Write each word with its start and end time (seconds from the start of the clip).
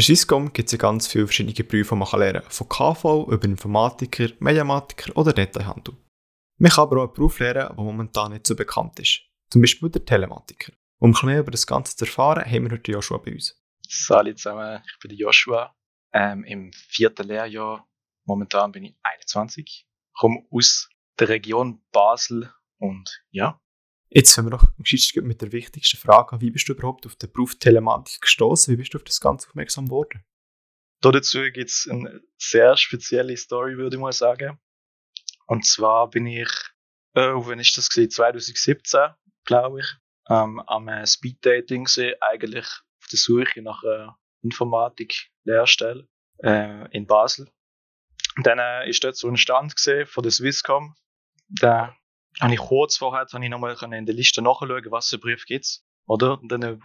Bei 0.00 0.04
Swisscom 0.04 0.50
gibt 0.54 0.68
es 0.68 0.72
ja 0.72 0.78
ganz 0.78 1.08
viele 1.08 1.26
verschiedene 1.26 1.52
Berufe, 1.62 1.94
die 1.94 1.98
man 1.98 2.20
lernen 2.20 2.40
kann. 2.40 2.50
Von 2.50 2.68
KV 2.70 3.28
über 3.30 3.44
Informatiker, 3.44 4.28
Mediamatiker 4.38 5.14
oder 5.14 5.34
Detailhandel. 5.34 5.94
Man 6.56 6.70
kann 6.72 6.84
aber 6.84 7.02
auch 7.02 7.08
einen 7.08 7.12
Beruf 7.12 7.38
lernen, 7.38 7.76
der 7.76 7.84
momentan 7.84 8.32
nicht 8.32 8.46
so 8.46 8.56
bekannt 8.56 8.98
ist. 8.98 9.20
Zum 9.50 9.60
Beispiel 9.60 9.90
der 9.90 10.02
Telematiker. 10.02 10.72
Um 11.02 11.14
ein 11.14 11.26
mehr 11.26 11.40
über 11.40 11.50
das 11.50 11.66
Ganze 11.66 11.94
zu 11.98 12.06
erfahren, 12.06 12.50
haben 12.50 12.64
wir 12.64 12.70
heute 12.70 12.92
Joshua 12.92 13.18
bei 13.18 13.32
uns. 13.32 13.62
Salut 13.90 14.38
zusammen, 14.38 14.82
ich 14.86 14.98
bin 15.00 15.18
Joshua. 15.18 15.76
Ähm, 16.14 16.44
Im 16.44 16.72
vierten 16.72 17.26
Lehrjahr, 17.26 17.86
momentan 18.24 18.72
bin 18.72 18.84
ich 18.84 18.96
21, 19.02 19.86
komme 20.14 20.46
aus 20.50 20.88
der 21.18 21.28
Region 21.28 21.82
Basel 21.92 22.50
und 22.78 23.22
ja. 23.32 23.60
Jetzt 24.12 24.34
fangen 24.34 24.48
wir 24.48 24.58
doch 24.58 24.68
mit 25.22 25.40
der 25.40 25.52
wichtigsten 25.52 25.96
Frage 25.96 26.32
an. 26.32 26.40
Wie 26.40 26.50
bist 26.50 26.68
du 26.68 26.72
überhaupt 26.72 27.06
auf 27.06 27.14
den 27.14 27.30
Beruf 27.30 27.54
Telematik 27.54 28.22
gestoßen? 28.22 28.72
Wie 28.72 28.76
bist 28.76 28.92
du 28.92 28.98
auf 28.98 29.04
das 29.04 29.20
Ganze 29.20 29.48
aufmerksam 29.48 29.86
geworden? 29.86 30.24
Dazu 31.00 31.40
gibt 31.52 31.70
es 31.70 31.88
eine 31.88 32.20
sehr 32.36 32.76
spezielle 32.76 33.36
Story, 33.36 33.76
würde 33.76 33.96
ich 33.96 34.00
mal 34.00 34.12
sagen. 34.12 34.58
Und 35.46 35.64
zwar 35.64 36.10
bin 36.10 36.26
ich, 36.26 36.50
äh, 37.14 37.32
wann 37.34 37.60
ist 37.60 37.78
das 37.78 37.88
gewesen? 37.88 38.10
2017, 38.10 39.00
glaube 39.44 39.80
ich, 39.80 39.86
ähm, 40.28 40.60
am 40.60 41.06
Speed 41.06 41.46
Dating 41.46 41.84
gesehen, 41.84 42.16
eigentlich 42.20 42.66
auf 42.66 43.06
der 43.10 43.18
Suche 43.18 43.62
nach 43.62 43.82
einer 43.84 44.18
Informatik-Lehrstelle 44.42 46.08
äh, 46.42 46.90
in 46.90 47.06
Basel. 47.06 47.48
Und 48.36 48.46
dann 48.46 48.58
äh, 48.58 48.88
ist 48.88 49.04
dort 49.04 49.16
so 49.16 49.28
ein 49.28 49.36
Stand 49.36 49.76
gesehen 49.76 50.06
von 50.06 50.22
der 50.22 50.32
Swisscom. 50.32 50.96
Da 51.48 51.96
habe 52.40 52.54
ich 52.54 52.60
kurz 52.60 52.96
vorher 52.96 53.26
habe 53.30 53.44
ich 53.44 53.50
nochmal 53.50 53.76
in 53.92 54.06
der 54.06 54.14
Liste 54.14 54.42
nachschauen, 54.42 54.90
was 54.90 55.08
für 55.08 55.18
Brief 55.18 55.44
gibt's, 55.44 55.84
oder? 56.06 56.40
Und 56.40 56.50
dann 56.50 56.64
habe 56.64 56.80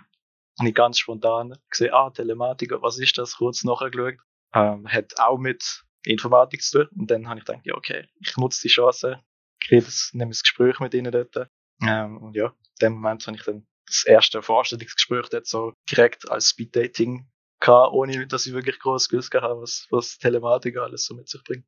ich 0.70 0.76
ganz 0.76 1.00
spontan 1.00 1.58
gesehen, 1.70 1.94
ah, 1.94 2.10
Telematiker, 2.10 2.82
was 2.82 3.00
ist 3.00 3.18
das? 3.18 3.38
Kurz 3.38 3.64
nachgeschaut. 3.64 4.16
Ähm, 4.54 4.88
hat 4.88 5.20
auch 5.20 5.38
mit 5.38 5.84
Informatik 6.06 6.62
zu 6.62 6.86
tun. 6.86 7.00
Und 7.00 7.12
dann 7.12 7.28
habe 7.28 7.40
ich 7.40 7.46
gedacht, 7.46 7.66
ja, 7.66 7.76
okay, 7.76 8.08
ich 8.20 8.38
nutze 8.38 8.62
die 8.62 8.70
Chance, 8.70 9.22
kriege 9.60 9.84
das, 9.84 10.12
nehme 10.14 10.32
das 10.32 10.44
Gespräch 10.44 10.80
mit 10.80 10.94
ihnen 10.94 11.12
dort. 11.12 11.50
Ähm, 11.82 12.18
und 12.18 12.36
ja, 12.36 12.48
in 12.48 12.76
dem 12.82 12.94
Moment 12.94 13.26
habe 13.28 13.38
ich 13.38 13.44
dann 13.44 13.68
das 13.86 14.06
erste 14.06 14.42
Vorstellungsgespräch 14.42 15.30
dort 15.30 15.46
so 15.46 15.74
direkt 15.92 16.30
als 16.30 16.50
Speed 16.50 16.76
Dating 16.76 17.30
gehabt, 17.60 17.94
ohne 17.94 18.28
dass 18.28 18.46
ich 18.46 18.54
wirklich 18.54 18.80
groß 18.80 19.10
gewusst 19.10 19.34
habe, 19.34 19.62
was, 19.62 19.88
was 19.90 20.18
Telematik 20.18 20.78
alles 20.78 21.06
so 21.06 21.16
mit 21.16 21.30
sich 21.30 21.44
bringt. 21.44 21.66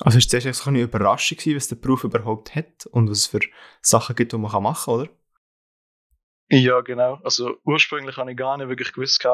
Also 0.00 0.18
ist 0.18 0.32
es 0.32 0.42
zuerst 0.42 0.66
eine 0.66 0.80
Überraschung 0.80 1.38
gewesen, 1.38 1.56
was 1.56 1.68
der 1.68 1.76
Beruf 1.76 2.04
überhaupt 2.04 2.54
hat 2.54 2.86
und 2.86 3.10
was 3.10 3.18
es 3.18 3.26
für 3.26 3.40
Sachen 3.82 4.16
gibt, 4.16 4.32
die 4.32 4.38
man 4.38 4.62
machen 4.62 4.84
kann, 4.84 4.94
oder? 4.94 5.10
Ja, 6.48 6.80
genau. 6.80 7.18
Also 7.24 7.58
ursprünglich 7.64 8.16
habe 8.16 8.30
ich 8.30 8.36
gar 8.36 8.56
nicht 8.56 8.68
wirklich 8.68 8.92
gewusst, 8.92 9.24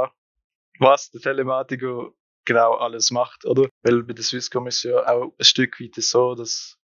was 0.78 1.10
der 1.10 1.20
Telematiker 1.20 2.12
genau 2.44 2.74
alles 2.74 3.10
macht, 3.10 3.44
oder? 3.44 3.68
Weil 3.82 4.02
bei 4.04 4.12
der 4.12 4.24
Swisscom 4.24 4.66
ist 4.66 4.84
ja 4.84 5.06
auch 5.06 5.34
ein 5.38 5.44
Stück 5.44 5.80
weit 5.80 5.94
so, 5.96 6.34
dass, 6.34 6.78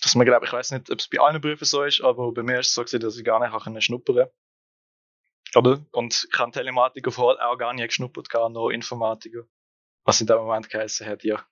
dass 0.00 0.14
man, 0.14 0.26
glaube 0.26 0.46
ich, 0.46 0.52
weiß 0.52 0.72
nicht, 0.72 0.90
ob 0.90 0.98
es 0.98 1.08
bei 1.08 1.18
allen 1.20 1.40
Berufen 1.40 1.64
so 1.64 1.82
ist, 1.82 2.00
aber 2.02 2.32
bei 2.32 2.42
mir 2.42 2.60
ist 2.60 2.68
es 2.68 2.74
so 2.74 2.82
gewesen, 2.82 3.00
dass 3.00 3.18
ich 3.18 3.24
gar 3.24 3.40
nicht 3.40 3.84
schnuppern 3.84 4.28
Oder? 5.54 5.84
Und 5.92 6.26
ich 6.30 6.38
habe 6.38 6.50
Telematiker 6.50 7.12
vorher 7.12 7.48
auch 7.48 7.58
gar 7.58 7.74
nicht 7.74 7.88
geschnuppert, 7.88 8.28
nur 8.50 8.72
Informatiker. 8.72 9.44
Was 10.04 10.20
in 10.20 10.26
dem 10.26 10.38
Moment 10.38 10.68
geheißen 10.68 11.06
hat, 11.06 11.22
ja, 11.22 11.46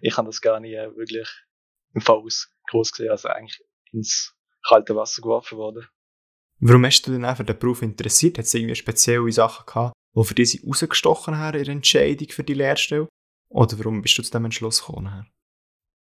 ich 0.00 0.16
habe 0.16 0.26
das 0.26 0.40
gar 0.40 0.60
nicht 0.60 0.74
äh, 0.74 0.94
wirklich 0.96 1.28
im 1.94 2.00
Voraus 2.00 2.50
groß 2.68 2.92
gesehen, 2.92 3.10
also 3.10 3.28
eigentlich 3.28 3.62
ins 3.92 4.34
kalte 4.66 4.96
Wasser 4.96 5.22
geworfen 5.22 5.58
worden. 5.58 5.86
Warum 6.60 6.86
hast 6.86 7.06
du 7.06 7.10
denn 7.10 7.24
einfach 7.24 7.44
den 7.44 7.58
Beruf 7.58 7.82
interessiert? 7.82 8.38
Hat 8.38 8.44
es 8.44 8.54
irgendwie 8.54 8.74
spezielle 8.74 9.30
Sachen 9.32 9.66
gehabt, 9.66 9.94
die 10.14 10.24
für 10.24 10.34
dich 10.34 10.62
rausgestochen 10.64 11.36
haben 11.36 11.58
in 11.58 11.64
der 11.64 11.74
Entscheidung 11.74 12.28
für 12.28 12.44
die 12.44 12.54
Lehrstelle? 12.54 13.08
Oder 13.48 13.78
warum 13.78 14.00
bist 14.00 14.16
du 14.16 14.22
zu 14.22 14.30
dem 14.30 14.44
Entschluss 14.44 14.84
gekommen? 14.86 15.30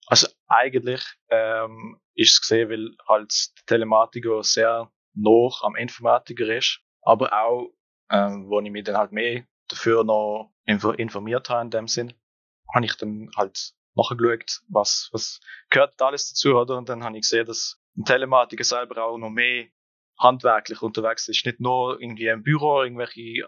Also 0.07 0.27
eigentlich 0.47 1.03
ähm, 1.29 1.99
ist 2.13 2.33
es 2.33 2.41
gesehen, 2.41 2.69
weil 2.69 2.95
halt 3.07 3.33
der 3.57 3.65
Telematiker 3.65 4.43
sehr 4.43 4.91
noch 5.13 5.61
am 5.63 5.75
Informatiker 5.75 6.55
ist, 6.55 6.81
aber 7.01 7.33
auch, 7.33 7.73
ähm, 8.09 8.49
wo 8.49 8.59
ich 8.59 8.71
mich 8.71 8.83
dann 8.83 8.97
halt 8.97 9.11
mehr 9.11 9.45
dafür 9.67 10.03
noch 10.03 10.53
informiert 10.65 11.49
habe 11.49 11.65
in 11.65 11.71
dem 11.71 11.87
Sinn, 11.87 12.13
habe 12.73 12.85
ich 12.85 12.95
dann 12.95 13.29
halt 13.35 13.73
nachgeschaut, 13.95 14.61
was, 14.69 15.09
was 15.11 15.39
gehört 15.69 16.01
alles 16.01 16.29
dazu, 16.29 16.55
oder? 16.55 16.77
Und 16.77 16.89
dann 16.89 17.03
habe 17.03 17.17
ich 17.17 17.21
gesehen, 17.21 17.45
dass 17.45 17.79
ein 17.97 18.03
Telematiker 18.03 18.63
selber 18.63 19.05
auch 19.05 19.17
noch 19.17 19.29
mehr 19.29 19.67
handwerklich 20.19 20.81
unterwegs 20.81 21.27
ist. 21.27 21.45
Nicht 21.45 21.59
nur 21.59 21.99
irgendwie 22.01 22.27
im 22.27 22.43
Büro 22.43 22.83
irgendwelche 22.83 23.47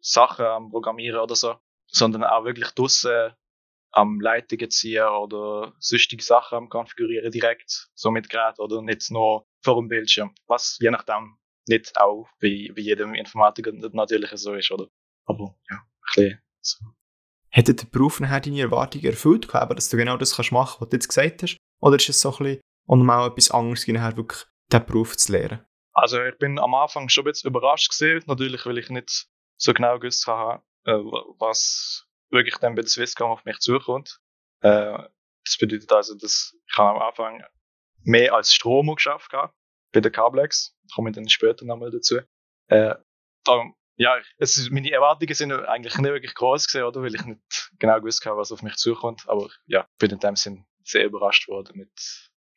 Sachen 0.00 0.46
am 0.46 0.70
Programmieren 0.70 1.20
oder 1.20 1.34
so, 1.34 1.56
sondern 1.86 2.24
auch 2.24 2.44
wirklich 2.44 2.70
draussen 2.70 3.34
am 3.90 4.20
Leitungen 4.20 4.70
ziehen 4.70 5.08
oder 5.08 5.74
sonstige 5.78 6.22
Sachen 6.22 6.58
am 6.58 6.68
Konfigurieren 6.68 7.30
direkt, 7.30 7.88
so 7.94 8.10
mit 8.10 8.28
Gerät 8.28 8.58
oder 8.58 8.82
nicht 8.82 9.10
nur 9.10 9.46
vor 9.62 9.76
dem 9.76 9.88
Bildschirm. 9.88 10.34
Was 10.46 10.78
je 10.80 10.90
nachdem 10.90 11.38
nicht 11.66 11.98
auch 11.98 12.28
bei, 12.40 12.70
bei 12.74 12.82
jedem 12.82 13.14
Informatiker 13.14 13.72
natürlich 13.72 14.30
so 14.34 14.54
ist, 14.54 14.70
oder? 14.70 14.88
Aber 15.24 15.56
ja, 15.70 15.76
ein 15.76 15.86
bisschen 16.04 16.42
so. 16.60 16.84
Hätte 17.50 17.74
der 17.74 17.86
Beruf 17.86 18.20
nachher 18.20 18.40
deine 18.40 18.60
Erwartungen 18.60 19.06
erfüllt, 19.06 19.48
gehabt, 19.48 19.76
dass 19.76 19.88
du 19.88 19.96
genau 19.96 20.16
das 20.16 20.36
kannst 20.36 20.52
machen, 20.52 20.80
was 20.80 20.88
du 20.88 20.96
jetzt 20.96 21.08
gesagt 21.08 21.42
hast? 21.42 21.56
Oder 21.80 21.96
ist 21.96 22.08
es 22.08 22.20
so 22.20 22.30
ein 22.30 22.38
bisschen 22.38 22.60
und 22.86 23.04
mal 23.04 23.28
etwas 23.28 23.50
anderes, 23.50 23.86
nachher 23.86 24.16
wirklich 24.16 24.44
diesen 24.70 24.86
Beruf 24.86 25.16
zu 25.16 25.32
lernen? 25.32 25.64
Also 25.92 26.22
ich 26.22 26.36
bin 26.38 26.58
am 26.58 26.74
Anfang 26.74 27.08
schon 27.08 27.22
ein 27.22 27.32
bisschen 27.32 27.50
überrascht 27.50 27.90
gesehen, 27.90 28.22
natürlich, 28.26 28.64
weil 28.66 28.78
ich 28.78 28.90
nicht 28.90 29.26
so 29.56 29.72
genau 29.74 29.98
gewusst 29.98 30.26
habe, 30.26 30.62
äh, 30.84 30.92
was 30.92 32.06
wirklich 32.30 32.56
dann 32.58 32.74
bei 32.74 32.82
der 32.82 32.88
Swisscom 32.88 33.30
auf 33.30 33.44
mich 33.44 33.58
zukommt. 33.58 34.20
Äh, 34.60 34.98
das 35.44 35.56
bedeutet 35.58 35.90
also, 35.92 36.14
dass 36.14 36.54
ich 36.66 36.78
am 36.78 36.98
Anfang 36.98 37.42
mehr 38.04 38.34
als 38.34 38.54
Stromer 38.54 38.94
geschafft 38.94 39.32
habe 39.32 39.52
bei 39.92 40.00
der 40.00 40.10
Cablex. 40.10 40.76
Komme 40.94 41.10
ich 41.10 41.16
dann 41.16 41.28
später 41.28 41.64
nochmal 41.64 41.90
dazu. 41.90 42.18
Äh, 42.68 42.94
darum 43.44 43.74
ja, 43.98 44.16
es 44.38 44.70
meine 44.70 44.90
Erwartungen 44.90 45.34
sind 45.34 45.52
eigentlich 45.52 45.98
nicht 45.98 46.10
wirklich 46.10 46.34
groß 46.34 46.66
gesehen, 46.66 46.84
oder? 46.84 47.02
Weil 47.02 47.14
ich 47.14 47.24
nicht 47.24 47.72
genau 47.78 47.98
gewusst 47.98 48.24
habe, 48.24 48.38
was 48.38 48.52
auf 48.52 48.62
mich 48.62 48.76
zukommt. 48.76 49.24
Aber 49.26 49.50
ja, 49.66 49.86
bin 49.98 50.10
in 50.10 50.20
dem 50.20 50.36
Sinn 50.36 50.64
sehr 50.84 51.04
überrascht 51.04 51.48
worden 51.48 51.76
mit 51.76 51.90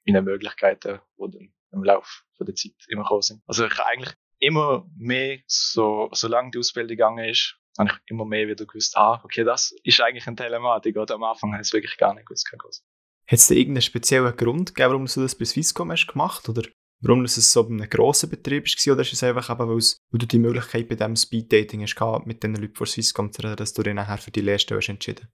meinen 0.06 0.24
Möglichkeiten, 0.24 1.00
die 1.18 1.32
dann 1.32 1.54
im 1.72 1.84
Laufe 1.84 2.24
der 2.40 2.56
Zeit 2.56 2.74
immer 2.88 3.04
gekommen 3.04 3.22
sind. 3.24 3.42
Also 3.48 3.66
ich 3.66 3.80
eigentlich 3.80 4.14
immer 4.40 4.88
mehr, 4.96 5.40
so, 5.48 6.10
solange 6.12 6.52
die 6.52 6.60
Ausbildung 6.60 6.90
gegangen 6.90 7.30
ist, 7.30 7.58
habe 7.78 7.90
ich 7.90 8.12
immer 8.12 8.26
mehr 8.26 8.48
wieder 8.48 8.66
gewusst, 8.66 8.98
ah, 8.98 9.22
okay, 9.24 9.44
das 9.44 9.74
ist 9.84 10.02
eigentlich 10.02 10.28
ein 10.28 10.36
Telematik. 10.36 10.98
Oder 10.98 11.16
am 11.16 11.24
Anfang 11.24 11.54
habe 11.54 11.62
ich 11.62 11.68
es 11.68 11.74
wirklich 11.74 11.98
gar 11.98 12.14
nicht 12.14 12.28
gewusst. 12.28 12.52
Hat 12.52 13.38
es 13.40 13.48
da 13.48 13.56
irgendeinen 13.56 13.84
speziellen 13.84 14.36
Grund 14.36 14.76
gegeben, 14.76 14.92
warum 14.92 15.06
du 15.06 15.22
das 15.22 15.38
bei 15.38 15.46
Swisscom 15.46 15.92
hast 15.92 16.08
gemacht? 16.08 16.50
Oder 16.50 16.64
warum 17.02 17.24
das 17.24 17.36
so 17.36 17.64
bei 17.64 17.70
einem 17.70 17.90
grossen 17.90 18.30
Betrieb 18.30 18.66
war, 18.66 18.94
oder 18.94 19.02
ist 19.02 19.14
es 19.14 19.24
einfach 19.24 19.50
eben, 19.50 19.70
weil 19.70 20.20
du 20.20 20.26
die 20.26 20.40
Möglichkeit 20.40 20.88
bei 20.88 20.96
diesem 20.96 21.16
Speed-Dating 21.16 21.86
mit 22.26 22.44
den 22.44 22.56
Leuten 22.56 22.76
von 22.76 22.88
Swisscom 22.88 23.32
dass 23.32 23.74
du 23.74 23.84
dich 23.84 23.94
nachher 23.94 24.18
für 24.18 24.32
die 24.32 24.42
Lehrstelle 24.42 24.80
hast 24.80 24.90
entschieden? 24.90 25.28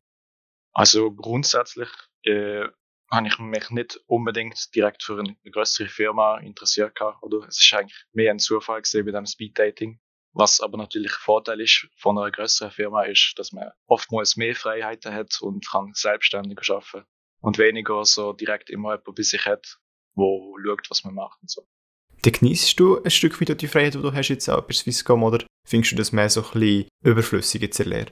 Also 0.73 1.11
grundsätzlich 1.11 1.89
äh, 2.23 2.65
habe 3.11 3.27
ich 3.27 3.39
mich 3.39 3.69
nicht 3.69 3.99
unbedingt 4.05 4.75
direkt 4.75 5.03
für 5.03 5.19
eine 5.19 5.35
größere 5.51 5.87
Firma 5.87 6.37
interessiert 6.39 6.95
gehabt, 6.95 7.23
oder? 7.23 7.47
Es 7.47 7.59
ist 7.59 7.73
eigentlich 7.73 8.05
mehr 8.13 8.31
ein 8.31 8.39
Zufall 8.39 8.81
bei 8.93 9.11
dem 9.11 9.25
Speed-Dating. 9.25 9.99
Was 10.33 10.59
aber 10.59 10.77
natürlich 10.77 11.11
ein 11.11 11.21
Vorteil 11.21 11.61
ist 11.61 11.87
von 11.95 12.17
einer 12.17 12.31
größeren 12.31 12.71
Firma 12.71 13.03
ist, 13.03 13.33
dass 13.37 13.53
man 13.53 13.71
oftmals 13.87 14.35
mehr 14.35 14.55
Freiheiten 14.55 15.13
hat 15.13 15.41
und 15.41 15.67
kann 15.67 15.93
selbstständiger 15.93 16.75
arbeiten 16.75 17.07
und 17.39 17.57
weniger 17.57 18.05
so 18.05 18.33
direkt 18.33 18.69
immer 18.69 18.91
jemand 18.91 19.15
bei 19.15 19.23
sich 19.23 19.45
hat, 19.45 19.79
wo 20.17 20.57
schaut, 20.65 20.89
was 20.89 21.03
man 21.03 21.13
macht 21.13 21.41
und 21.41 21.49
so. 21.49 21.65
Dann 22.23 22.33
genießt 22.33 22.79
du 22.79 23.01
ein 23.01 23.11
Stück 23.11 23.39
weit 23.39 23.61
die 23.61 23.67
Freiheit, 23.67 23.93
die 23.93 24.01
du 24.01 24.11
hast 24.11 24.27
jetzt 24.29 24.49
auch 24.49 24.61
bei 24.61 24.73
Swisscom, 24.73 25.23
oder 25.23 25.45
findest 25.65 25.93
du 25.93 25.95
das 25.95 26.11
mehr 26.11 26.29
so 26.29 26.41
ein 26.41 26.59
bisschen 26.59 26.89
überflüssig 27.03 27.61
jetzt 27.61 27.79
erlernen? 27.79 28.11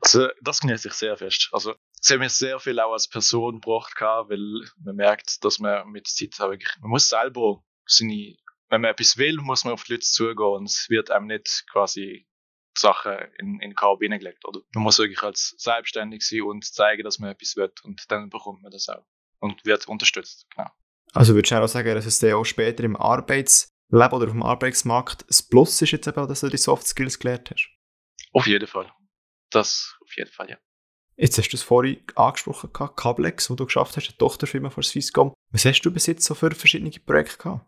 Also, 0.00 0.28
das 0.40 0.60
genieße 0.60 0.88
ich 0.88 0.94
sehr 0.94 1.16
fest. 1.16 1.48
Also, 1.52 1.74
es 2.00 2.10
hat 2.10 2.18
mir 2.18 2.30
sehr 2.30 2.60
viel 2.60 2.78
auch 2.78 2.92
als 2.92 3.08
Person 3.08 3.60
gebracht, 3.60 3.94
weil 4.00 4.64
man 4.84 4.94
merkt, 4.94 5.44
dass 5.44 5.58
man 5.58 5.88
mit 5.90 6.06
der 6.06 6.30
Zeit 6.30 6.40
auch 6.40 6.50
wirklich, 6.50 6.72
man 6.80 6.90
muss 6.90 7.08
selber 7.08 7.62
seine, 7.86 8.36
wenn 8.68 8.82
man 8.82 8.92
etwas 8.92 9.16
will, 9.16 9.36
muss 9.38 9.64
man 9.64 9.74
auf 9.74 9.84
die 9.84 9.94
Leute 9.94 10.06
zugehen 10.06 10.54
und 10.54 10.68
es 10.68 10.88
wird 10.88 11.10
einem 11.10 11.26
nicht 11.26 11.66
quasi 11.72 12.28
Sachen 12.78 13.14
in, 13.38 13.54
in 13.54 13.70
den 13.70 13.74
Korb 13.74 14.00
hineingelegt, 14.00 14.44
oder? 14.46 14.60
Man 14.74 14.84
muss 14.84 14.98
wirklich 14.98 15.22
als 15.22 15.54
selbstständig 15.58 16.22
sein 16.22 16.42
und 16.42 16.64
zeigen, 16.64 17.02
dass 17.02 17.18
man 17.18 17.30
etwas 17.30 17.56
will 17.56 17.72
und 17.82 18.04
dann 18.08 18.30
bekommt 18.30 18.62
man 18.62 18.70
das 18.70 18.88
auch 18.88 19.04
und 19.40 19.64
wird 19.64 19.88
unterstützt, 19.88 20.46
genau. 20.54 20.70
Also 21.12 21.34
würdest 21.34 21.52
du 21.52 21.56
auch 21.56 21.66
sagen, 21.66 21.94
dass 21.94 22.06
es 22.06 22.18
dann 22.18 22.34
auch 22.34 22.44
später 22.44 22.84
im 22.84 22.96
Arbeitsleben 22.96 24.12
oder 24.12 24.26
auf 24.26 24.32
dem 24.32 24.42
Arbeitsmarkt 24.42 25.24
das 25.28 25.42
Plus 25.42 25.80
ist 25.82 25.90
jetzt 25.90 26.06
eben, 26.06 26.28
dass 26.28 26.40
du 26.40 26.48
die 26.48 26.56
Soft 26.56 26.86
Skills 26.86 27.18
gelernt 27.18 27.50
hast? 27.50 27.68
Auf 28.32 28.46
jeden 28.46 28.66
Fall. 28.66 28.92
Das 29.50 29.96
auf 30.02 30.16
jeden 30.16 30.30
Fall, 30.30 30.50
ja. 30.50 30.58
Jetzt 31.16 31.36
hast 31.36 31.50
du 31.50 31.56
es 31.56 31.62
vorhin 31.62 32.02
angesprochen, 32.14 32.72
Cablex, 32.72 33.50
wo 33.50 33.54
du 33.54 33.66
geschafft 33.66 33.96
hast, 33.96 34.08
eine 34.08 34.16
Tochterfirma 34.16 34.70
von 34.70 34.82
Swisscom. 34.82 35.34
Was 35.50 35.64
hast 35.64 35.82
du 35.82 35.90
bis 35.90 36.06
jetzt 36.06 36.24
so 36.24 36.34
für 36.34 36.50
verschiedene 36.52 36.90
Projekte 36.90 37.36
gehabt? 37.36 37.66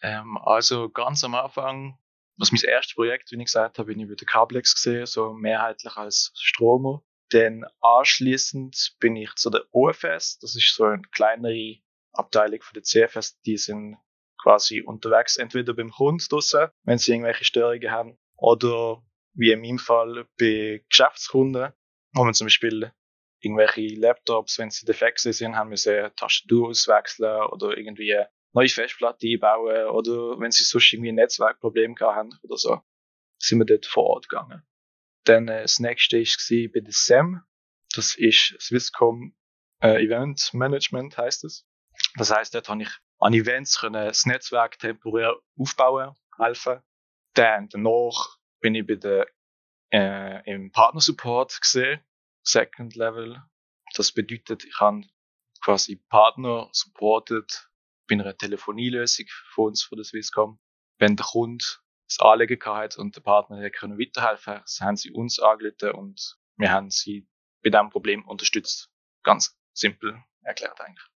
Ähm, 0.00 0.38
also 0.38 0.88
ganz 0.88 1.22
am 1.24 1.34
Anfang 1.34 1.98
was 2.36 2.50
mein 2.50 2.62
erstes 2.62 2.94
Projekt, 2.94 3.30
wie 3.30 3.36
ich 3.36 3.44
gesagt 3.44 3.78
habe, 3.78 3.88
bin 3.88 4.00
ich 4.00 4.08
bei 4.08 4.14
der 4.14 4.26
Cablex 4.26 4.74
gesehen, 4.74 5.06
so 5.06 5.32
mehrheitlich 5.32 5.94
als 5.96 6.32
Stromer. 6.34 7.02
Dann 7.30 7.64
anschließend 7.80 8.96
bin 9.00 9.16
ich 9.16 9.34
zu 9.36 9.50
der 9.50 9.62
OFS, 9.72 10.38
das 10.40 10.56
ist 10.56 10.74
so 10.74 10.84
eine 10.84 11.02
kleinere 11.10 11.78
Abteilung 12.14 12.62
von 12.62 12.74
der 12.74 12.82
CFS, 12.82 13.40
die 13.42 13.56
sind 13.56 13.96
quasi 14.40 14.82
unterwegs, 14.82 15.36
entweder 15.36 15.74
beim 15.74 15.90
Kunden 15.90 16.24
draussen, 16.28 16.68
wenn 16.82 16.98
sie 16.98 17.12
irgendwelche 17.12 17.44
Störungen 17.44 17.90
haben, 17.90 18.18
oder 18.36 19.02
wie 19.34 19.50
in 19.50 19.60
meinem 19.60 19.78
Fall 19.78 20.26
bei 20.38 20.84
Geschäftskunden, 20.88 21.72
wo 22.12 22.24
man 22.24 22.34
zum 22.34 22.46
Beispiel 22.46 22.92
irgendwelche 23.40 23.94
Laptops, 23.94 24.58
wenn 24.58 24.70
sie 24.70 24.86
defekt 24.86 25.20
sind, 25.20 25.56
haben 25.56 25.70
müssen 25.70 26.10
Tastatur 26.16 26.68
auswechseln 26.68 27.46
oder 27.50 27.76
irgendwie 27.76 28.16
neue 28.52 28.68
Festplatte 28.68 29.26
einbauen 29.26 29.88
oder 29.88 30.38
wenn 30.38 30.50
sie 30.50 30.64
sonst 30.64 30.92
irgendwie 30.92 31.10
ein 31.10 31.16
Netzwerkproblem 31.16 31.96
haben 32.00 32.30
oder 32.42 32.56
so, 32.56 32.80
sind 33.38 33.58
wir 33.58 33.66
dort 33.66 33.86
vor 33.86 34.04
Ort 34.04 34.28
gegangen. 34.28 34.62
Dann 35.24 35.48
äh, 35.48 35.62
das 35.62 35.80
nächste 35.80 36.18
war 36.18 36.72
bei 36.72 36.80
der 36.80 36.92
SEM. 36.92 37.42
Das 37.94 38.14
ist 38.14 38.56
Swisscom 38.60 39.34
äh, 39.82 40.04
Event 40.04 40.52
Management 40.54 41.18
heißt 41.18 41.44
es. 41.44 41.66
Das 42.16 42.30
heißt, 42.30 42.54
dort 42.54 42.68
habe 42.68 42.82
ich 42.82 42.90
an 43.18 43.34
Events 43.34 43.80
können 43.80 44.06
das 44.06 44.26
Netzwerk 44.26 44.78
temporär 44.78 45.34
aufbauen, 45.58 46.14
helfen. 46.38 46.82
Dann 47.34 47.68
danach 47.68 48.38
bin 48.60 48.74
ich 48.74 48.86
bei 48.86 48.94
der 48.96 49.26
äh, 49.92 50.50
im 50.50 50.70
Partnersupport 50.72 51.60
gesehen 51.60 52.00
Second 52.42 52.94
Level. 52.96 53.42
Das 53.94 54.12
bedeutet, 54.12 54.64
ich 54.64 54.78
habe 54.80 55.02
quasi 55.62 55.96
Partner 56.08 56.68
supported 56.72 57.70
bei 58.08 58.14
einer 58.14 58.36
Telefonielösung 58.36 59.26
von 59.54 59.66
uns, 59.68 59.82
von 59.82 59.96
der 59.96 60.04
Swisscom. 60.04 60.60
Wenn 60.98 61.16
der 61.16 61.26
Kunde 61.26 61.64
das 62.06 62.20
Anliegen 62.20 62.62
hat 62.64 62.96
und 62.96 63.16
der 63.16 63.22
Partner 63.22 63.58
nicht 63.58 63.76
können 63.76 63.98
weiterhelfen 63.98 64.60
so 64.66 64.84
haben 64.84 64.96
sie 64.96 65.10
uns 65.10 65.40
angerufen 65.40 65.92
und 65.92 66.38
wir 66.56 66.70
haben 66.70 66.90
sie 66.90 67.26
bei 67.62 67.70
diesem 67.70 67.90
Problem 67.90 68.26
unterstützt. 68.28 68.90
Ganz 69.22 69.58
simpel 69.72 70.22
erklärt 70.42 70.80
eigentlich. 70.80 71.13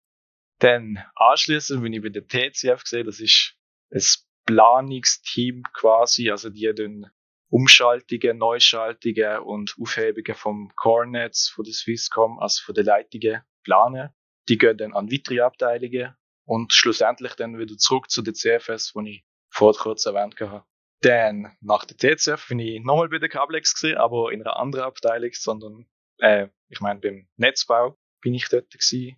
Dann 0.66 0.98
anschließend 1.14 1.84
bin 1.84 1.94
ich 1.94 2.02
bei 2.02 2.10
der 2.10 2.28
TCF 2.28 2.82
gesehen, 2.82 3.06
das 3.06 3.20
ist 3.20 3.56
ein 3.92 4.02
Planungsteam 4.48 5.62
quasi, 5.74 6.32
also 6.32 6.50
die 6.50 6.74
dann 6.74 7.12
Umschaltungen, 7.50 8.40
Neuschaltungen 8.40 9.42
und 9.42 9.76
Aufhebungen 9.80 10.34
vom 10.34 10.72
Core-Netz 10.76 11.50
von 11.50 11.66
der 11.66 11.74
Swisscom, 11.76 12.40
also 12.40 12.64
von 12.66 12.74
den 12.74 12.86
Leitungen, 12.86 13.44
planen. 13.64 14.10
Die 14.50 14.58
gehen 14.58 14.76
dann 14.76 14.96
an 14.96 15.12
weitere 15.12 15.42
Abteilungen 15.42 16.16
und 16.46 16.74
schlussendlich 16.74 17.36
dann 17.36 17.60
wieder 17.60 17.78
zurück 17.78 18.10
zu 18.10 18.24
der 18.24 18.34
CFS, 18.34 18.94
die 18.94 19.10
ich 19.10 19.26
vorher 19.52 19.80
kurz 19.80 20.08
erwähnt 20.08 20.40
habe. 20.40 20.66
Dann, 21.02 21.56
nach 21.62 21.86
der 21.86 21.98
TCF, 21.98 22.48
bin 22.48 22.58
ich 22.58 22.84
nochmal 22.84 23.10
bei 23.10 23.20
der 23.20 23.30
Cablex 23.30 23.76
gesehen, 23.76 23.98
aber 23.98 24.32
in 24.32 24.42
einer 24.42 24.58
anderen 24.58 24.86
Abteilung, 24.86 25.30
sondern, 25.34 25.86
äh, 26.18 26.48
ich 26.70 26.80
meine, 26.80 27.02
beim 27.02 27.28
Netzbau 27.36 28.00
bin 28.22 28.34
ich 28.34 28.50
dort 28.50 28.72
gewesen. 28.72 29.16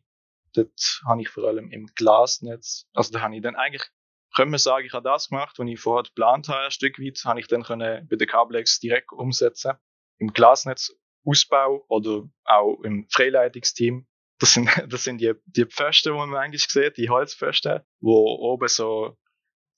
Dort 0.54 1.02
habe 1.06 1.22
ich 1.22 1.30
vor 1.30 1.46
allem 1.46 1.72
im 1.72 1.88
Glasnetz, 1.96 2.88
also 2.94 3.12
da 3.12 3.22
habe 3.22 3.36
ich 3.36 3.42
dann 3.42 3.56
eigentlich 3.56 3.90
können 4.36 4.52
wir 4.52 4.60
sagen, 4.60 4.86
ich 4.86 4.94
habe 4.94 5.04
das 5.04 5.30
gemacht, 5.30 5.58
was 5.58 5.68
ich 5.68 5.80
vorher 5.80 6.04
geplant 6.04 6.48
habe, 6.48 6.66
ein 6.66 6.72
Stück 6.72 7.00
weit, 7.00 7.20
habe 7.26 7.40
ich 7.40 7.48
dann 7.48 7.64
können 7.64 8.08
bei 8.08 8.16
der 8.16 8.28
Cablex 8.28 8.80
direkt 8.80 9.12
umsetzen. 9.12 9.74
Im 10.20 10.34
Glasnetzausbau 10.34 11.86
oder 11.88 12.30
auch 12.44 12.80
im 12.84 13.08
Freileitungsteam. 13.10 14.06
Das 14.40 14.54
sind, 14.54 14.70
das 14.90 15.04
sind 15.04 15.20
die, 15.20 15.34
die 15.46 15.66
Pfosten, 15.66 16.14
die 16.14 16.20
man 16.20 16.36
eigentlich 16.36 16.68
sieht, 16.68 16.98
die 16.98 17.10
Holzpfosten, 17.10 17.82
wo 18.00 18.38
oben 18.40 18.68
so 18.68 19.18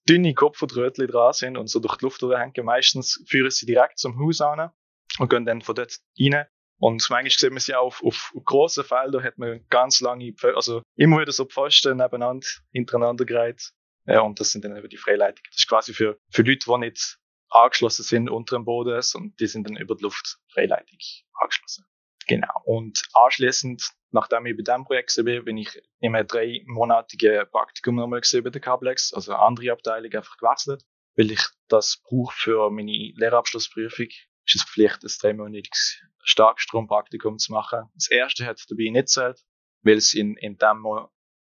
dünne 0.09 0.33
Kopferdrötchen 0.33 1.07
dran 1.07 1.33
sind 1.33 1.55
und 1.55 1.67
so 1.67 1.79
durch 1.79 1.97
die 1.97 2.05
Luft 2.05 2.21
hängen. 2.21 2.65
Meistens 2.65 3.23
führen 3.27 3.51
sie 3.51 3.65
direkt 3.65 3.99
zum 3.99 4.19
Haus 4.19 4.41
an 4.41 4.71
und 5.19 5.29
gehen 5.29 5.45
dann 5.45 5.61
von 5.61 5.75
dort 5.75 5.99
rein. 6.19 6.45
Und 6.79 7.07
manchmal 7.09 7.29
sieht 7.29 7.51
man 7.51 7.59
sie 7.59 7.75
auch 7.75 7.87
auf, 7.87 8.01
auf 8.03 8.33
grossen 8.45 8.85
Feldern, 8.85 9.23
hat 9.23 9.37
man 9.37 9.65
ganz 9.69 9.99
lange, 9.99 10.33
also 10.55 10.81
immer 10.95 11.19
wieder 11.19 11.31
so 11.31 11.45
Pfosten 11.45 11.97
nebeneinander, 11.97 12.47
hintereinander 12.71 13.25
gereiht. 13.25 13.71
Ja, 14.05 14.21
und 14.21 14.39
das 14.39 14.51
sind 14.51 14.63
dann 14.63 14.75
eben 14.75 14.89
die 14.89 14.97
Freileitungen. 14.97 15.49
Das 15.51 15.59
ist 15.59 15.67
quasi 15.67 15.93
für, 15.93 16.17
für 16.31 16.41
Leute, 16.41 16.65
die 16.65 16.77
nicht 16.77 17.17
angeschlossen 17.49 18.03
sind 18.03 18.29
unter 18.29 18.55
dem 18.57 18.65
Boden, 18.65 19.01
und 19.15 19.39
die 19.39 19.47
sind 19.47 19.67
dann 19.67 19.75
über 19.75 19.95
die 19.95 20.03
Luft 20.03 20.37
freileitig 20.53 21.25
angeschlossen. 21.33 21.85
Genau. 22.27 22.61
Und 22.63 23.01
anschließend, 23.13 23.89
nachdem 24.11 24.45
ich 24.45 24.55
bei 24.55 24.63
diesem 24.63 24.85
Projekt 24.85 25.17
war, 25.17 25.41
bin 25.41 25.57
ich 25.57 25.81
in 25.99 26.15
einem 26.15 26.27
dreimonatigen 26.27 27.49
Praktikum 27.49 27.95
nochmal 27.95 28.21
bei 28.21 28.49
der 28.49 28.61
Cablex, 28.61 29.13
also 29.13 29.33
eine 29.33 29.41
andere 29.41 29.71
Abteilung 29.71 30.13
einfach 30.13 30.37
gewechselt, 30.37 30.83
weil 31.15 31.31
ich 31.31 31.41
das 31.67 32.01
brauche 32.03 32.33
für 32.35 32.69
meine 32.69 33.11
Lehrabschlussprüfung. 33.15 34.07
Ist 34.45 34.55
es 34.55 34.63
Pflicht, 34.63 35.03
ein 35.03 35.11
dreimonatiges 35.19 36.01
Starkstrompraktikum 36.23 37.37
zu 37.37 37.51
machen. 37.51 37.89
Das 37.95 38.09
erste 38.09 38.45
hat 38.45 38.63
dabei 38.69 38.89
nicht 38.89 39.09
zählt, 39.09 39.43
weil 39.83 39.97
es 39.97 40.13
in, 40.13 40.35
in 40.37 40.57
dem 40.57 40.85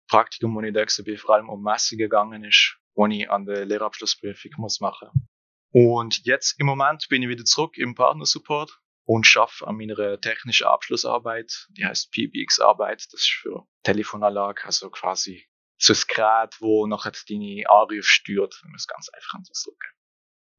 Praktikum, 0.07 0.55
wo 0.55 0.61
ich 0.61 0.73
da 0.73 0.81
war, 0.81 1.17
vor 1.17 1.35
allem 1.35 1.49
um 1.49 1.63
Messungen 1.63 1.99
gegangen 1.99 2.43
ist, 2.43 2.77
wo 2.95 3.05
ich 3.07 3.29
an 3.29 3.45
der 3.45 3.65
Lehrabschlussprüfung 3.65 4.51
muss 4.57 4.79
machen. 4.79 5.09
Und 5.71 6.25
jetzt 6.25 6.59
im 6.59 6.67
Moment 6.67 7.07
bin 7.09 7.23
ich 7.23 7.29
wieder 7.29 7.45
zurück 7.45 7.77
im 7.77 7.95
Partnersupport 7.95 8.79
und 9.05 9.25
schaffe 9.25 9.67
an 9.67 9.75
meiner 9.75 10.19
technischen 10.21 10.67
Abschlussarbeit, 10.67 11.67
die 11.71 11.85
heißt 11.85 12.11
PBX-Arbeit, 12.11 13.05
das 13.11 13.21
ist 13.21 13.39
für 13.41 13.65
Telefonanlage, 13.83 14.63
also 14.65 14.89
quasi 14.89 15.47
so 15.77 15.93
ein 15.93 15.99
Gerät, 16.07 16.55
wo 16.61 16.87
nachher 16.87 17.11
deine 17.27 17.63
Anrufe 17.69 18.03
steuert, 18.03 18.57
wenn 18.61 18.71
man 18.71 18.77
es 18.77 18.87
ganz 18.87 19.09
einfach 19.09 19.39
ausdrücken. 19.49 19.92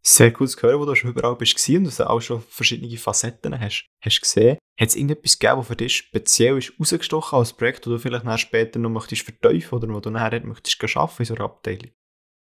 Sehr 0.06 0.38
cool 0.38 0.48
zu 0.48 0.60
hören, 0.60 0.80
wo 0.80 0.84
du 0.84 0.94
schon 0.94 1.10
überall 1.10 1.34
bist 1.34 1.68
und 1.70 1.98
du 1.98 2.10
auch 2.10 2.20
schon 2.20 2.42
verschiedene 2.42 2.94
Facetten 2.98 3.58
hast, 3.58 3.86
hast 4.02 4.20
gesehen. 4.20 4.58
Hat 4.78 4.88
es 4.88 4.96
irgendetwas 4.96 5.38
gegeben, 5.38 5.58
das 5.58 5.66
für 5.66 5.76
dich 5.76 5.96
speziell 5.96 6.58
ist 6.58 6.72
rausgestochen 6.78 7.38
als 7.38 7.54
Projekt, 7.54 7.86
das 7.86 7.92
du 7.92 7.98
vielleicht 7.98 8.40
später 8.40 8.78
noch 8.78 8.90
möchtest 8.90 9.22
vertiefen 9.22 9.74
oder 9.74 9.88
wo 9.88 10.00
du 10.00 10.10
nachher 10.10 10.44
möchtest 10.44 10.96
arbeiten 10.96 11.22
in 11.22 11.24
so 11.24 11.34
einer 11.34 11.44
Abteilung? 11.44 11.90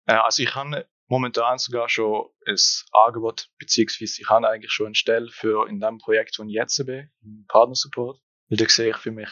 Äh, 0.07 0.15
also 0.15 0.43
ich 0.43 0.55
habe 0.55 0.87
momentan 1.09 1.57
sogar 1.57 1.89
schon 1.89 2.27
ein 2.47 2.57
Angebot, 2.93 3.49
beziehungsweise 3.59 4.21
ich 4.21 4.29
habe 4.29 4.49
eigentlich 4.49 4.73
schon 4.73 4.87
eine 4.87 4.95
Stelle 4.95 5.29
für 5.31 5.67
in 5.67 5.81
dem 5.81 5.97
Projekt, 5.97 6.39
wo 6.39 6.45
ich 6.45 6.53
jetzt 6.53 6.85
bin, 6.85 7.11
im 7.23 7.47
Partnersupport. 7.49 8.21
Weil 8.49 8.59
da 8.59 8.69
sehe 8.69 8.91
ich 8.91 8.97
für 8.97 9.13
mich 9.13 9.31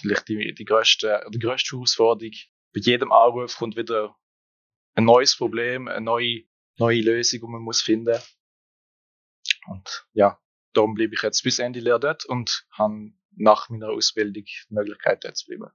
vielleicht 0.00 0.28
die, 0.28 0.54
die 0.54 0.64
grösste, 0.64 1.24
die 1.32 1.38
grösste 1.40 1.74
Herausforderung. 1.74 2.34
Bei 2.72 2.80
jedem 2.80 3.10
Anruf 3.10 3.56
kommt 3.56 3.76
wieder 3.76 4.14
ein 4.94 5.04
neues 5.04 5.36
Problem, 5.36 5.88
eine 5.88 6.04
neue 6.04 6.44
neue 6.78 7.00
Lösung, 7.00 7.40
die 7.40 7.46
man 7.46 7.62
muss 7.62 7.82
finden. 7.82 8.18
Und 9.68 10.06
ja, 10.12 10.40
darum 10.72 10.94
bleibe 10.94 11.14
ich 11.14 11.22
jetzt 11.22 11.42
bis 11.42 11.58
Ende 11.58 11.80
Lehre 11.80 12.00
dort 12.00 12.24
und 12.24 12.66
habe 12.72 13.12
nach 13.36 13.68
meiner 13.68 13.90
Ausbildung 13.90 14.44
die 14.44 14.74
Möglichkeit, 14.74 15.24
dort 15.24 15.36
zu 15.36 15.46
bleiben. 15.46 15.72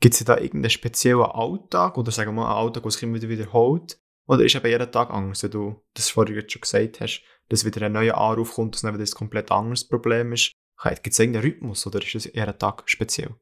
Gibt 0.00 0.14
es 0.14 0.24
da 0.24 0.36
irgendeinen 0.36 0.70
speziellen 0.70 1.22
Alltag 1.22 1.96
oder 1.96 2.12
sagen 2.12 2.30
wir 2.30 2.42
mal 2.42 2.50
einen 2.50 2.66
Alltag, 2.66 2.82
der 2.82 2.92
sich 2.92 3.02
immer 3.02 3.14
wieder 3.14 3.28
wiederholt? 3.28 3.98
Oder 4.28 4.44
ist 4.44 4.54
eben 4.54 4.66
jeden 4.66 4.90
Tag 4.90 5.10
anders, 5.10 5.42
wie 5.44 5.50
du 5.50 5.82
das 5.94 6.10
vorher 6.10 6.44
schon 6.48 6.60
gesagt 6.60 7.00
hast, 7.00 7.22
dass 7.48 7.64
wieder 7.64 7.86
ein 7.86 7.92
neuer 7.92 8.16
Anruf 8.16 8.54
kommt, 8.54 8.74
dass 8.74 8.82
dann 8.82 8.94
wieder 8.94 9.04
ein 9.04 9.16
komplett 9.16 9.50
anderes 9.50 9.86
Problem 9.86 10.32
ist? 10.32 10.52
Gibt 10.82 11.06
es 11.06 11.18
irgendeinen 11.18 11.44
Rhythmus 11.44 11.86
oder 11.86 12.02
ist 12.02 12.14
das 12.14 12.24
jeden 12.24 12.58
Tag 12.58 12.82
speziell? 12.86 13.34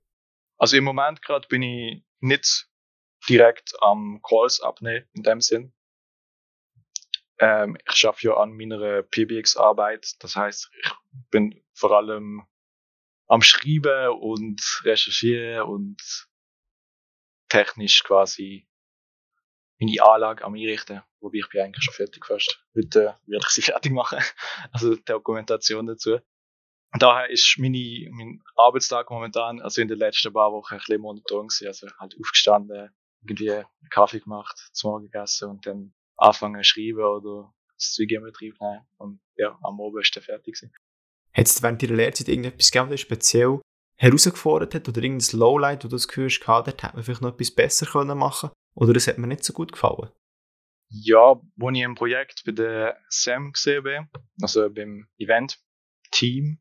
Also 0.59 0.77
im 0.77 0.85
Moment 0.85 1.23
gerade 1.23 1.49
bin 1.49 1.63
ich 1.63 2.05
nicht 2.21 2.69
direkt 3.29 3.75
am 3.81 4.21
Calls 4.23 4.61
abnehmen, 4.61 5.07
in 5.15 5.23
dem 5.23 5.41
Sinn. 5.41 5.73
Ähm, 7.39 7.77
ich 7.89 7.97
schaffe 7.97 8.29
ja 8.29 8.37
an 8.37 8.53
meiner 8.53 9.03
PBX-Arbeit. 9.03 10.23
Das 10.23 10.37
heißt, 10.37 10.71
ich 10.83 10.93
bin 11.31 11.63
vor 11.73 11.93
allem 11.93 12.47
am 13.27 13.43
Schreiben 13.43 14.11
und 14.21 14.83
Recherchieren 14.85 15.63
und 15.63 16.29
technisch 17.49 18.03
quasi 18.05 18.69
meine 19.81 20.03
Anlage 20.03 20.45
am 20.45 20.55
Einrichten. 20.55 21.03
Wobei 21.21 21.39
ich 21.39 21.49
bin 21.49 21.63
eigentlich 21.63 21.85
schon 21.85 21.95
fertig 21.95 22.27
fast. 22.27 22.65
Heute 22.77 23.17
werde 23.27 23.45
ich 23.47 23.53
sie 23.53 23.63
fertig 23.63 23.93
machen. 23.93 24.19
Also 24.73 24.95
die 24.95 25.05
Dokumentation 25.05 25.87
dazu. 25.87 26.19
Und 26.93 27.03
daher 27.03 27.29
ist 27.29 27.57
meine, 27.59 28.09
mein 28.13 28.43
Arbeitstag 28.55 29.11
momentan, 29.11 29.61
also 29.61 29.81
in 29.81 29.89
den 29.89 29.99
letzten 29.99 30.33
paar 30.33 30.53
Wochen 30.53 30.75
ein 30.75 30.79
bisschen 30.79 31.01
monoton 31.01 31.49
gewesen. 31.49 31.67
Also 31.67 31.89
halt 31.99 32.15
aufgestanden, 32.21 32.95
irgendwie 33.23 33.65
Kaffee 33.91 34.21
gemacht, 34.21 34.71
zum 34.73 34.91
Morgen 34.91 35.05
gegessen 35.07 35.51
und 35.51 35.67
dann 35.67 35.95
anfangen 36.17 36.63
zu 36.63 36.69
schreiben 36.71 37.03
oder 37.03 37.55
das 37.77 37.97
Betrieb 37.97 38.61
nehmen. 38.61 38.87
Und 38.99 39.21
ja, 39.37 39.59
am 39.63 39.81
Abend 39.81 40.03
ist 40.03 40.15
dann 40.17 40.23
fertig 40.23 40.55
gewesen. 40.55 40.73
Hat 41.33 41.47
es 41.47 41.63
während 41.63 41.83
deiner 41.83 41.97
Lehrzeit 41.97 42.29
irgendetwas 42.29 42.71
gegeben, 42.71 42.91
das 42.91 43.01
speziell 43.01 43.61
herausgefordert 43.97 44.75
hat 44.75 44.89
oder 44.89 45.03
irgendein 45.03 45.39
Lowlight, 45.39 45.85
wo 45.85 45.89
du 45.89 45.97
das 45.97 46.09
Gefühl 46.09 46.27
hast, 46.27 46.41
dort 46.47 46.83
hätte 46.83 46.95
man 46.95 47.05
vielleicht 47.05 47.23
noch 47.23 47.33
etwas 47.33 47.51
besser 47.51 47.87
können 47.87 48.19
machen 48.19 48.51
oder 48.75 48.93
das 48.93 49.07
hat 49.07 49.19
mir 49.19 49.27
nicht 49.27 49.45
so 49.45 49.53
gut 49.53 49.73
gefallen? 49.73 50.11
Ja, 50.89 51.41
wo 51.57 51.71
ich 51.71 51.81
im 51.81 51.95
Projekt 51.95 52.43
bei 52.45 52.53
der 52.53 52.99
SEM 53.09 53.53
gesehen 53.53 53.83
bin, 53.83 54.09
also 54.41 54.69
beim 54.71 55.09
Event-Team, 55.19 56.61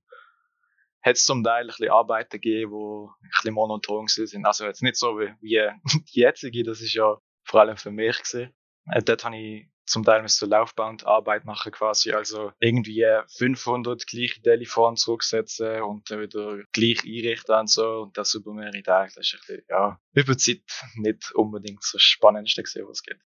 hat 1.03 1.17
es 1.17 1.25
zum 1.25 1.43
Teil 1.43 1.65
ein 1.65 1.67
bisschen 1.67 1.89
Arbeiten 1.89 2.31
gegeben, 2.31 2.71
die 2.71 3.25
ein 3.25 3.29
bisschen 3.29 3.53
monoton 3.53 4.07
sind. 4.07 4.45
Also 4.45 4.65
jetzt 4.65 4.81
nicht 4.81 4.95
so 4.95 5.19
wie, 5.19 5.33
wie 5.41 5.69
die 6.13 6.19
jetzige, 6.21 6.63
das 6.63 6.81
ist 6.81 6.93
ja 6.93 7.17
vor 7.43 7.61
allem 7.61 7.77
für 7.77 7.91
mich 7.91 8.17
gesehen. 8.19 8.53
Äh, 8.91 9.01
dort 9.03 9.23
habe 9.23 9.37
ich 9.37 9.69
zum 9.85 10.03
Teil 10.03 10.21
müssen 10.21 10.45
so 10.45 10.45
Laufbandarbeit 10.45 11.45
machen 11.45 11.71
quasi, 11.71 12.13
also 12.13 12.51
irgendwie 12.59 13.05
500 13.37 14.07
gleiche 14.07 14.41
Telefone 14.41 14.95
zurücksetzen 14.95 15.81
und 15.81 16.09
dann 16.09 16.21
wieder 16.21 16.63
gleich 16.71 17.03
einrichten 17.03 17.55
und 17.55 17.69
so 17.69 18.01
und 18.03 18.17
das 18.17 18.33
über 18.33 18.53
mehrere 18.53 18.81
Tage. 18.81 19.11
Das 19.15 19.27
ist 19.27 19.33
ein 19.33 19.39
bisschen, 19.39 19.65
ja, 19.69 19.99
über 20.13 20.37
Zeit 20.37 20.61
nicht 20.95 21.33
unbedingt 21.35 21.83
das 21.91 22.01
Spannendste 22.01 22.63
gesehen, 22.63 22.87
was 22.87 22.99
es 22.99 23.03
gibt. 23.03 23.21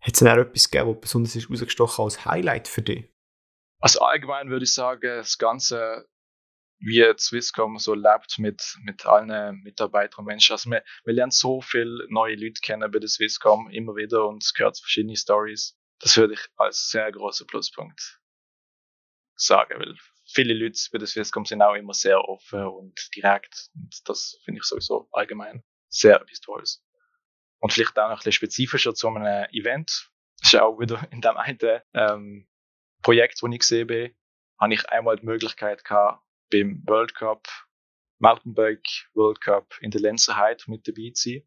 Hat 0.00 0.14
es 0.14 0.18
denn 0.18 0.28
auch 0.28 0.36
etwas 0.36 0.70
gegeben, 0.70 0.94
was 0.94 1.00
besonders 1.00 1.36
ist 1.36 1.50
rausgestochen 1.50 2.04
als 2.04 2.24
Highlight 2.24 2.68
für 2.68 2.82
dich? 2.82 3.04
Also 3.80 4.00
allgemein 4.00 4.50
würde 4.50 4.64
ich 4.64 4.74
sagen, 4.74 5.00
das 5.02 5.38
Ganze, 5.38 6.08
wie 6.80 7.04
Swisscom 7.18 7.78
so 7.78 7.94
lebt 7.94 8.38
mit, 8.38 8.76
mit 8.82 9.04
allen 9.06 9.60
Mitarbeitern 9.62 10.20
und 10.20 10.26
Menschen. 10.26 10.52
Also 10.52 10.70
wir, 10.70 10.82
wir 11.04 11.14
lernen 11.14 11.30
so 11.30 11.60
viele 11.60 12.06
neue 12.08 12.34
Leute 12.36 12.60
kennen 12.62 12.90
bei 12.90 12.98
der 12.98 13.08
Swisscom 13.08 13.70
immer 13.70 13.94
wieder 13.96 14.26
und 14.26 14.50
gehört 14.56 14.78
verschiedene 14.78 15.16
Stories. 15.16 15.78
Das 16.00 16.16
würde 16.16 16.34
ich 16.34 16.40
als 16.56 16.88
sehr 16.90 17.12
großer 17.12 17.44
Pluspunkt 17.44 18.18
sagen, 19.34 19.78
weil 19.78 19.94
viele 20.26 20.54
Leute 20.54 20.80
bei 20.92 20.98
der 20.98 21.06
Swisscom 21.06 21.44
sind 21.44 21.62
auch 21.62 21.74
immer 21.74 21.94
sehr 21.94 22.20
offen 22.20 22.64
und 22.64 22.98
direkt 23.14 23.68
und 23.74 23.94
das 24.06 24.38
finde 24.44 24.60
ich 24.60 24.64
sowieso 24.64 25.08
allgemein 25.12 25.62
sehr 25.88 26.20
etwas 26.20 26.40
Tolles. 26.40 26.84
Und 27.58 27.72
vielleicht 27.72 27.98
auch 27.98 28.04
noch 28.04 28.10
ein 28.10 28.16
bisschen 28.16 28.32
spezifischer 28.32 28.94
zu 28.94 29.08
einem 29.08 29.46
Event. 29.50 30.10
Das 30.40 30.54
ist 30.54 30.60
auch 30.60 30.78
wieder 30.78 31.06
in 31.10 31.20
dem 31.20 31.36
einen 31.36 31.82
ähm, 31.92 32.48
Projekt, 33.02 33.42
das 33.42 33.50
ich 33.50 33.58
gesehen 33.58 33.86
bin, 33.86 34.14
habe 34.58 34.72
ich 34.72 34.88
einmal 34.88 35.16
die 35.16 35.26
Möglichkeit 35.26 35.84
gehabt, 35.84 36.22
beim 36.50 36.82
World 36.86 37.14
Cup, 37.14 37.46
Mountainbike 38.18 39.08
World 39.14 39.40
Cup 39.40 39.74
in 39.80 39.90
der 39.90 40.00
Lenzerheide 40.00 40.62
mit 40.66 40.86
dabei 40.86 41.10
zu 41.14 41.30
sein. 41.30 41.42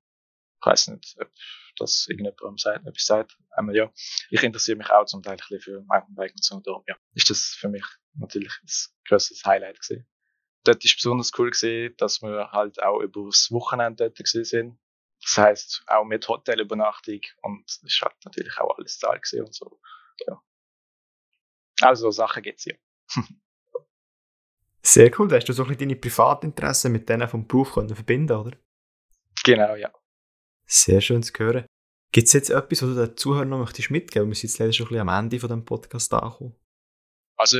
Ich 0.60 0.65
weiß 0.65 0.88
nicht, 0.89 1.15
ob 1.19 1.29
das 1.77 2.07
irgendjemand 2.07 2.60
sagt, 2.60 2.88
etwas 2.88 3.05
sagt. 3.05 3.38
Einmal 3.51 3.75
ja. 3.75 3.91
Ich 4.29 4.43
interessiere 4.43 4.77
mich 4.77 4.89
auch 4.89 5.05
zum 5.05 5.22
Teil 5.22 5.33
ein 5.33 5.38
bisschen 5.38 5.60
für 5.60 5.81
Mountainbike 5.81 6.31
und 6.31 6.43
so. 6.43 6.60
Darum, 6.62 6.83
ja, 6.88 6.95
ist 7.13 7.29
das 7.29 7.57
für 7.60 7.67
mich 7.67 7.83
natürlich 8.13 8.53
ein 8.62 8.69
größtes 9.07 9.43
Highlight 9.45 9.79
gewesen. 9.81 10.07
Dort 10.63 10.83
ist 10.86 10.95
besonders 10.95 11.31
cool 11.38 11.51
gewesen, 11.51 11.93
dass 11.98 12.22
wir 12.22 12.51
halt 12.51 12.81
auch 12.81 13.01
über 13.01 13.25
das 13.25 13.51
Wochenende 13.51 14.05
dort 14.05 14.17
gewesen 14.17 14.45
sind. 14.45 14.79
Das 15.22 15.38
heißt, 15.38 15.83
auch 15.88 16.05
mit 16.05 16.27
Hotelübernachtung 16.27 17.22
und 17.41 17.69
es 17.69 18.01
halt 18.01 18.15
natürlich 18.24 18.57
auch 18.57 18.77
alles 18.77 19.00
Zahl 19.00 19.19
gewesen 19.19 19.45
und 19.45 19.53
so. 19.53 19.79
Ja. 20.27 20.41
Also 21.81 22.12
Sachen 22.12 22.43
gibt's 22.43 22.65
ja. 22.65 22.75
Sehr 24.85 25.11
cool, 25.17 25.29
da 25.29 25.37
hast 25.37 25.47
du 25.47 25.53
so 25.53 25.63
ein 25.63 25.69
bisschen 25.69 25.89
deine 25.89 25.95
Privatinteressen 25.95 26.91
mit 26.91 27.07
denen 27.07 27.27
vom 27.29 27.47
Beruf 27.47 27.73
können 27.73 27.95
verbinden, 27.95 28.35
oder? 28.35 28.51
Genau, 29.43 29.75
ja. 29.75 29.91
Sehr 30.65 30.99
schön 31.01 31.23
zu 31.23 31.33
hören. 31.37 31.65
Gibt 32.11 32.27
es 32.27 32.33
jetzt 32.33 32.49
etwas, 32.49 32.81
was 32.81 32.89
du 32.89 32.95
den 32.95 33.17
Zuhörern 33.17 33.49
noch 33.49 33.59
möchtest 33.59 33.91
mitgeben? 33.91 34.27
Wir 34.27 34.35
sind 34.35 34.49
jetzt 34.49 34.59
leider 34.59 34.73
schon 34.73 34.85
ein 34.85 34.89
bisschen 34.89 35.09
am 35.09 35.23
Ende 35.23 35.39
von 35.39 35.49
dem 35.49 35.65
Podcast 35.65 36.13
angekommen. 36.13 36.55
Also, 37.37 37.59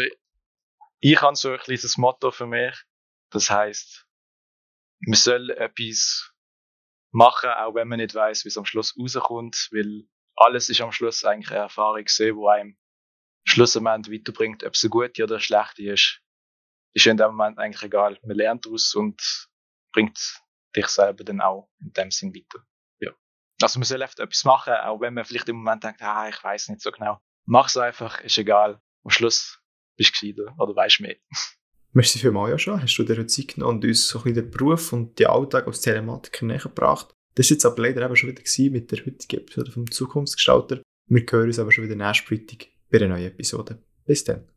ich 1.00 1.22
habe 1.22 1.36
so 1.36 1.52
ein 1.52 1.60
kleines 1.60 1.98
Motto 1.98 2.32
für 2.32 2.46
mich. 2.46 2.76
Das 3.32 3.50
heißt, 3.50 4.06
man 5.06 5.16
soll 5.16 5.50
etwas 5.50 6.34
machen, 7.12 7.50
auch 7.50 7.74
wenn 7.74 7.88
man 7.88 8.00
nicht 8.00 8.14
weiß, 8.14 8.44
wie 8.44 8.50
es 8.50 8.58
am 8.58 8.66
Schluss 8.66 8.96
rauskommt, 8.98 9.70
weil 9.72 10.08
alles 10.36 10.70
ist 10.70 10.82
am 10.82 10.92
Schluss 10.92 11.24
eigentlich 11.24 11.52
eine 11.52 11.62
Erfahrung 11.62 12.04
gesehen, 12.04 12.36
wo 12.36 12.48
einem 12.48 12.78
schlussendlich 13.46 14.20
weiterbringt, 14.22 14.64
ob 14.64 14.74
es 14.74 14.84
eine 14.84 14.90
gute 14.90 15.24
oder 15.24 15.36
eine 15.36 15.42
schlechte 15.42 15.84
ist, 15.84 16.22
ist 16.94 17.06
in 17.06 17.18
dem 17.18 17.32
Moment 17.32 17.58
eigentlich 17.58 17.84
egal. 17.84 18.18
Man 18.24 18.38
lernt 18.38 18.66
daraus 18.66 18.94
und 18.96 19.50
bringt 19.92 20.42
dich 20.76 20.88
selber 20.88 21.24
dann 21.24 21.42
auch 21.42 21.70
in 21.80 21.94
dem 21.94 22.12
Sinn 22.12 22.34
weiter. 22.34 22.66
Ja. 23.00 23.12
Also 23.62 23.80
man 23.80 23.86
soll 23.86 24.02
etwas 24.02 24.44
machen, 24.46 24.74
auch 24.74 25.00
wenn 25.02 25.14
man 25.14 25.26
vielleicht 25.26 25.50
im 25.50 25.58
Moment 25.58 25.84
denkt, 25.84 26.02
ah, 26.02 26.28
ich 26.30 26.44
weiß 26.44 26.70
nicht 26.70 26.82
so 26.82 26.92
genau. 26.92 27.20
Mach's 27.46 27.78
einfach, 27.78 28.22
ist 28.22 28.38
egal. 28.38 28.82
Am 29.04 29.12
Schluss 29.12 29.60
bist 29.98 30.22
du 30.22 30.28
gescheiter 30.28 30.56
oder 30.58 30.76
weißt 30.76 31.02
mehr. 31.02 31.16
Merci 31.94 32.18
vielmals 32.18 32.50
ja 32.50 32.58
schon. 32.58 32.82
Hast 32.82 32.96
du 32.96 33.04
dir 33.04 33.28
Zeit 33.28 33.50
genommen 33.50 33.76
und 33.76 33.86
uns 33.86 34.08
so 34.08 34.20
ein 34.20 34.24
bisschen 34.24 34.44
den 34.46 34.52
Beruf 34.52 34.94
und 34.94 35.20
den 35.20 35.28
Alltag 35.28 35.68
als 35.68 35.82
Telematiker 35.82 36.46
näher 36.46 36.58
gebracht. 36.58 37.14
Das 37.36 37.50
war 37.50 37.56
jetzt 37.56 37.66
aber 37.66 37.82
leider 37.84 38.04
eben 38.04 38.16
schon 38.16 38.30
wieder 38.30 38.72
mit 38.72 38.92
der 38.92 39.06
heutigen 39.06 39.42
Episode 39.42 39.72
vom 39.72 39.90
Zukunftsgestalter. 39.90 40.82
Wir 41.08 41.26
hören 41.30 41.48
uns 41.48 41.60
aber 41.60 41.72
schon 41.72 41.84
wieder 41.84 41.96
nächsten 41.96 42.28
Freitag 42.28 42.68
bei 42.90 42.98
einer 42.98 43.10
neuen 43.10 43.28
Episode. 43.28 43.80
Bis 44.06 44.24
dann. 44.24 44.48